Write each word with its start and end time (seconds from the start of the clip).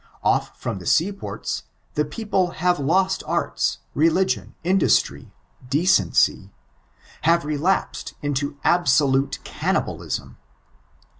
Off 0.23 0.59
from 0.59 0.79
the 0.79 0.87
seaports, 0.87 1.65
the 1.93 2.03
people 2.03 2.53
have 2.57 2.79
lost 2.79 3.21
arts, 3.27 3.77
religion, 3.93 4.55
indostry, 4.65 5.31
decency— 5.69 6.49
have 7.21 7.45
relapsed 7.45 8.15
into 8.23 8.57
absolute 8.63 9.37
cannibalism. 9.43 10.37